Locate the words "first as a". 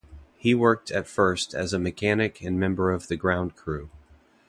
1.05-1.77